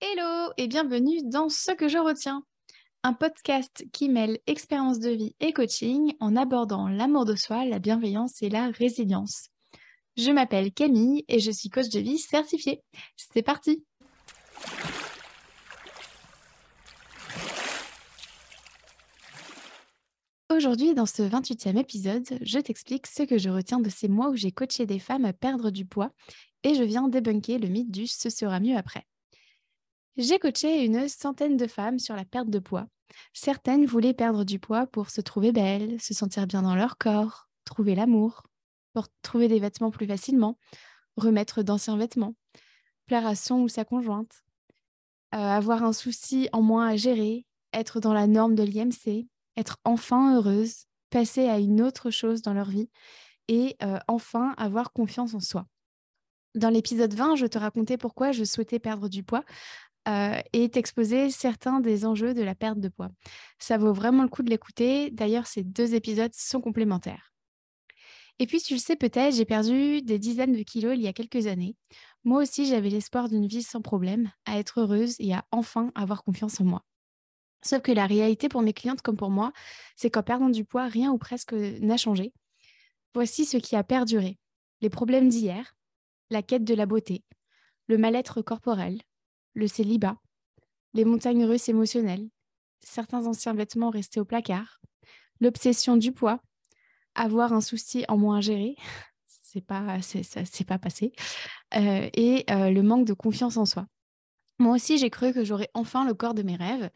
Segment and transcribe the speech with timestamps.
[0.00, 2.44] Hello et bienvenue dans Ce que je retiens,
[3.02, 7.80] un podcast qui mêle expérience de vie et coaching en abordant l'amour de soi, la
[7.80, 9.48] bienveillance et la résilience.
[10.16, 12.80] Je m'appelle Camille et je suis coach de vie certifiée.
[13.16, 13.84] C'est parti
[20.48, 24.36] Aujourd'hui, dans ce 28e épisode, je t'explique ce que je retiens de ces mois où
[24.36, 26.12] j'ai coaché des femmes à perdre du poids
[26.62, 29.04] et je viens débunker le mythe du ce sera mieux après.
[30.18, 32.88] J'ai coaché une centaine de femmes sur la perte de poids.
[33.32, 37.48] Certaines voulaient perdre du poids pour se trouver belles, se sentir bien dans leur corps,
[37.64, 38.42] trouver l'amour,
[38.94, 40.58] pour trouver des vêtements plus facilement,
[41.16, 42.34] remettre d'anciens vêtements,
[43.06, 44.42] plaire à son ou sa conjointe,
[45.34, 49.76] euh, avoir un souci en moins à gérer, être dans la norme de l'IMC, être
[49.84, 52.90] enfin heureuse, passer à une autre chose dans leur vie
[53.46, 55.68] et euh, enfin avoir confiance en soi.
[56.56, 59.44] Dans l'épisode 20, je te racontais pourquoi je souhaitais perdre du poids
[60.08, 63.10] euh, et t'exposer certains des enjeux de la perte de poids.
[63.58, 65.10] Ça vaut vraiment le coup de l'écouter.
[65.10, 67.32] D'ailleurs, ces deux épisodes sont complémentaires.
[68.38, 71.12] Et puis, tu le sais peut-être, j'ai perdu des dizaines de kilos il y a
[71.12, 71.76] quelques années.
[72.24, 76.22] Moi aussi, j'avais l'espoir d'une vie sans problème, à être heureuse et à enfin avoir
[76.22, 76.84] confiance en moi.
[77.62, 79.52] Sauf que la réalité pour mes clientes comme pour moi,
[79.96, 82.32] c'est qu'en perdant du poids, rien ou presque n'a changé.
[83.14, 84.38] Voici ce qui a perduré.
[84.80, 85.74] Les problèmes d'hier,
[86.30, 87.24] la quête de la beauté,
[87.88, 89.00] le mal-être corporel,
[89.58, 90.16] le célibat,
[90.94, 92.28] les montagnes russes émotionnelles,
[92.80, 94.80] certains anciens vêtements restés au placard,
[95.40, 96.40] l'obsession du poids,
[97.16, 98.76] avoir un souci en moins à gérer,
[99.26, 99.98] c'est pas,
[100.66, 101.12] pas passé,
[101.74, 103.86] euh, et euh, le manque de confiance en soi.
[104.60, 106.90] Moi aussi, j'ai cru que j'aurais enfin le corps de mes rêves.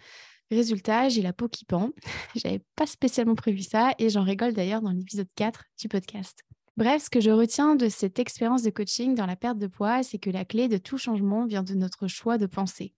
[0.50, 1.90] Résultat, j'ai la peau qui pend.
[2.34, 6.44] J'avais pas spécialement prévu ça et j'en rigole d'ailleurs dans l'épisode 4 du podcast.
[6.78, 10.02] Bref, ce que je retiens de cette expérience de coaching dans la perte de poids,
[10.02, 12.94] c'est que la clé de tout changement vient de notre choix de pensée.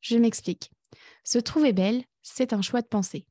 [0.00, 0.70] Je m'explique.
[1.22, 3.26] Se trouver belle, c'est un choix de pensée.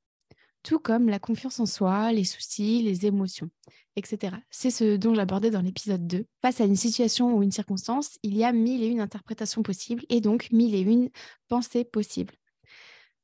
[0.62, 3.50] Tout comme la confiance en soi, les soucis, les émotions,
[3.96, 4.38] etc.
[4.52, 6.26] C'est ce dont j'abordais dans l'épisode 2.
[6.42, 10.06] Face à une situation ou une circonstance, il y a mille et une interprétations possibles
[10.10, 11.10] et donc mille et une
[11.48, 12.36] pensées possibles.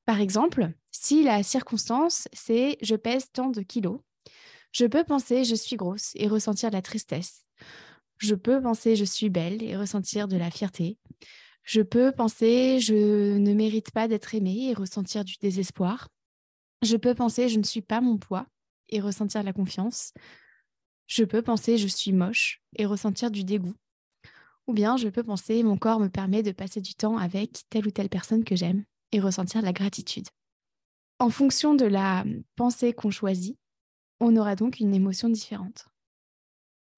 [0.06, 4.00] Par exemple, si la circonstance, c'est je pèse tant de kilos,
[4.72, 7.46] je peux penser je suis grosse et ressentir de la tristesse.
[8.18, 10.98] Je peux penser je suis belle et ressentir de la fierté.
[11.64, 16.10] Je peux penser je ne mérite pas d'être aimée et ressentir du désespoir.
[16.82, 18.48] Je peux penser je ne suis pas mon poids
[18.90, 20.14] et ressentir de la confiance.
[21.08, 23.76] Je peux penser je suis moche et ressentir du dégoût.
[24.68, 27.88] Ou bien je peux penser mon corps me permet de passer du temps avec telle
[27.88, 30.28] ou telle personne que j'aime et ressentir de la gratitude.
[31.18, 32.24] En fonction de la
[32.56, 33.58] pensée qu'on choisit,
[34.20, 35.88] on aura donc une émotion différente.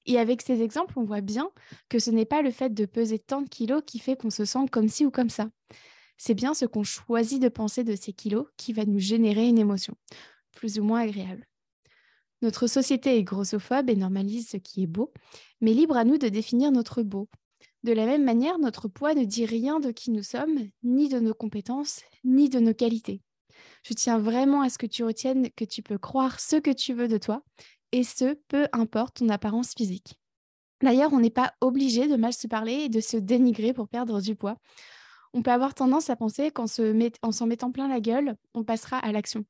[0.06, 1.52] Et avec ces exemples, on voit bien
[1.90, 4.46] que ce n'est pas le fait de peser tant de kilos qui fait qu'on se
[4.46, 5.50] sent comme ci ou comme ça.
[6.18, 9.58] C'est bien ce qu'on choisit de penser de ces kilos qui va nous générer une
[9.58, 9.96] émotion,
[10.56, 11.48] plus ou moins agréable.
[12.42, 15.12] Notre société est grossophobe et normalise ce qui est beau,
[15.62, 17.30] mais libre à nous de définir notre beau.
[17.84, 21.20] De la même manière, notre poids ne dit rien de qui nous sommes, ni de
[21.20, 23.22] nos compétences, ni de nos qualités.
[23.84, 26.94] Je tiens vraiment à ce que tu retiennes que tu peux croire ce que tu
[26.94, 27.44] veux de toi,
[27.92, 30.16] et ce, peu importe ton apparence physique.
[30.82, 34.22] D'ailleurs, on n'est pas obligé de mal se parler et de se dénigrer pour perdre
[34.22, 34.58] du poids.
[35.34, 39.12] On peut avoir tendance à penser qu'en s'en mettant plein la gueule, on passera à
[39.12, 39.46] l'action.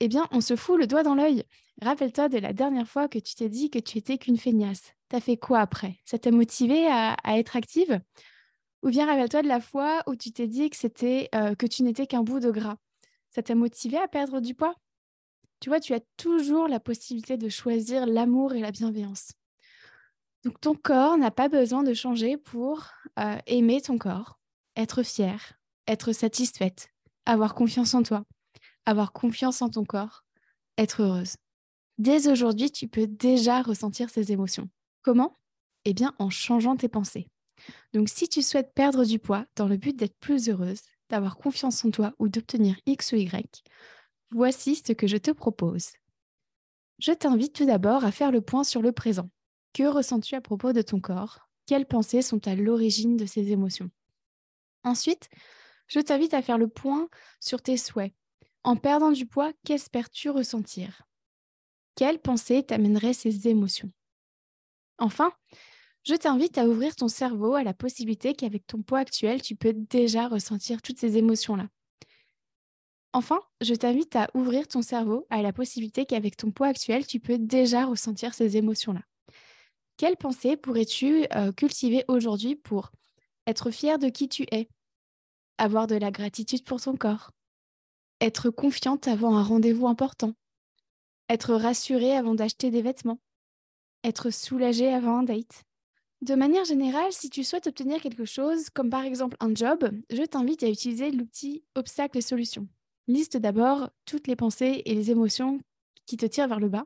[0.00, 1.44] Eh bien, on se fout le doigt dans l'œil.
[1.82, 4.94] Rappelle-toi de la dernière fois que tu t'es dit que tu étais qu'une feignasse.
[5.08, 5.96] T'as fait quoi après?
[6.04, 8.00] Ça t'a motivé à, être active?
[8.82, 12.06] Ou bien rappelle-toi de la fois où tu t'es dit que, euh, que tu n'étais
[12.06, 12.76] qu'un bout de gras
[13.30, 14.74] ça t'a motivé à perdre du poids?
[15.60, 19.32] Tu vois, tu as toujours la possibilité de choisir l'amour et la bienveillance.
[20.44, 22.86] Donc ton corps n'a pas besoin de changer pour
[23.18, 24.38] euh, aimer ton corps,
[24.76, 25.52] être fier,
[25.86, 26.88] être satisfaite,
[27.26, 28.24] avoir confiance en toi,
[28.86, 30.24] avoir confiance en ton corps,
[30.78, 31.36] être heureuse.
[31.98, 34.70] Dès aujourd'hui, tu peux déjà ressentir ces émotions.
[35.02, 35.36] Comment?
[35.84, 37.28] Eh bien en changeant tes pensées.
[37.92, 40.80] Donc si tu souhaites perdre du poids dans le but d'être plus heureuse,
[41.10, 43.62] d'avoir confiance en toi ou d'obtenir X ou Y,
[44.30, 45.92] voici ce que je te propose.
[46.98, 49.28] Je t'invite tout d'abord à faire le point sur le présent.
[49.72, 51.48] Que ressens-tu à propos de ton corps?
[51.66, 53.90] Quelles pensées sont à l'origine de ces émotions?
[54.82, 55.28] Ensuite,
[55.86, 57.08] je t'invite à faire le point
[57.40, 58.12] sur tes souhaits.
[58.64, 61.02] En perdant du poids, qu'espères-tu ressentir?
[61.94, 63.90] Quelles pensées t'amèneraient ces émotions?
[64.98, 65.32] Enfin,
[66.04, 69.72] je t'invite à ouvrir ton cerveau à la possibilité qu'avec ton poids actuel, tu peux
[69.72, 71.68] déjà ressentir toutes ces émotions-là.
[73.12, 77.18] Enfin, je t'invite à ouvrir ton cerveau à la possibilité qu'avec ton poids actuel, tu
[77.18, 79.02] peux déjà ressentir ces émotions-là.
[79.96, 82.92] Quelles pensées pourrais-tu euh, cultiver aujourd'hui pour
[83.46, 84.68] être fier de qui tu es,
[85.58, 87.32] avoir de la gratitude pour ton corps,
[88.20, 90.32] être confiante avant un rendez-vous important,
[91.28, 93.20] être rassurée avant d'acheter des vêtements,
[94.04, 95.64] être soulagée avant un date?
[96.22, 100.22] De manière générale, si tu souhaites obtenir quelque chose, comme par exemple un job, je
[100.22, 102.68] t'invite à utiliser l'outil obstacles et solutions.
[103.08, 105.60] Liste d'abord toutes les pensées et les émotions
[106.04, 106.84] qui te tirent vers le bas.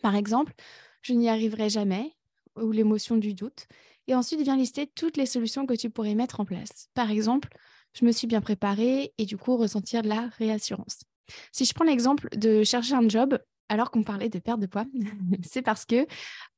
[0.00, 0.54] Par exemple,
[1.02, 2.14] je n'y arriverai jamais,
[2.56, 3.66] ou l'émotion du doute.
[4.06, 6.88] Et ensuite, viens lister toutes les solutions que tu pourrais mettre en place.
[6.94, 7.50] Par exemple,
[7.92, 11.00] je me suis bien préparée et du coup ressentir de la réassurance.
[11.52, 13.38] Si je prends l'exemple de chercher un job,
[13.72, 14.84] alors qu'on parlait de perte de poids,
[15.42, 16.06] c'est parce que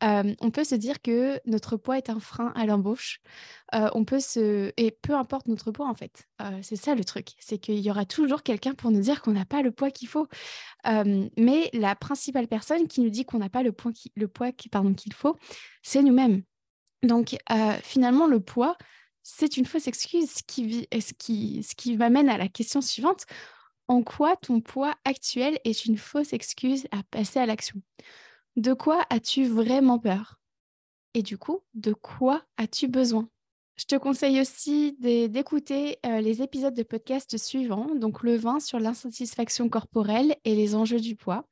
[0.03, 3.21] on peut se dire que notre poids est un frein à l'embauche.
[3.73, 6.29] On peut se et peu importe notre poids en fait,
[6.63, 9.45] c'est ça le truc, c'est qu'il y aura toujours quelqu'un pour nous dire qu'on n'a
[9.45, 10.27] pas le poids qu'il faut.
[10.85, 15.15] mais la principale personne qui nous dit qu'on n'a pas le poids le poids qu'il
[15.15, 15.39] faut,
[15.83, 16.43] c'est nous-mêmes.
[17.05, 17.37] Donc
[17.83, 18.77] finalement le poids
[19.23, 23.25] c'est une fausse excuse qui, ce qui, ce qui m'amène à la question suivante
[23.89, 27.81] en quoi ton poids actuel est une fausse excuse à passer à l'action?
[28.57, 30.41] De quoi as-tu vraiment peur?
[31.15, 33.29] Et du coup, de quoi as-tu besoin?
[33.77, 38.79] Je te conseille aussi d'écouter euh, les épisodes de podcast suivants, donc le 20 sur
[38.79, 41.49] l'insatisfaction corporelle et les enjeux du poids,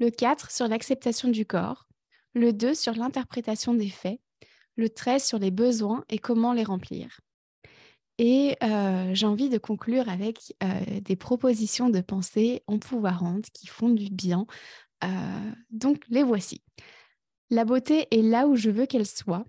[0.00, 1.86] le 4 sur l'acceptation du corps,
[2.34, 4.20] le 2 sur l'interprétation des faits,
[4.76, 7.20] le 13 sur les besoins et comment les remplir.
[8.18, 8.56] Et
[9.12, 10.54] j'ai envie de conclure avec
[11.02, 14.46] des propositions de pensée empouvoirantes qui font du bien.
[15.70, 16.62] donc, les voici.
[17.50, 19.44] La beauté est là où je veux qu'elle soit.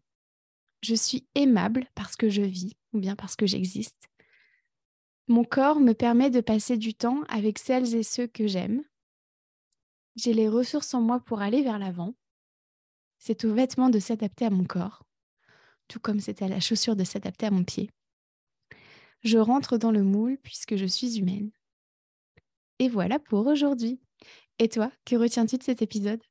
[0.81, 4.09] Je suis aimable parce que je vis ou bien parce que j'existe.
[5.29, 8.83] Mon corps me permet de passer du temps avec celles et ceux que j'aime.
[10.17, 12.13] J'ai les ressources en moi pour aller vers l'avant.
[13.19, 15.05] C'est au vêtement de s'adapter à mon corps,
[15.87, 17.89] tout comme c'est à la chaussure de s'adapter à mon pied.
[19.23, 21.51] Je rentre dans le moule puisque je suis humaine.
[22.79, 23.99] Et voilà pour aujourd'hui.
[24.59, 26.21] Et toi, que retiens-tu de cet épisode?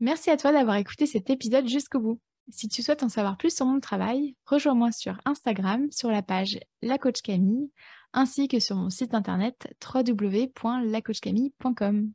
[0.00, 2.20] Merci à toi d'avoir écouté cet épisode jusqu'au bout.
[2.50, 6.58] Si tu souhaites en savoir plus sur mon travail, rejoins-moi sur Instagram sur la page
[6.82, 7.70] La Camille
[8.14, 12.12] ainsi que sur mon site internet www.lacoachcamille.com.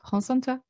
[0.00, 0.60] Prends soin de toi.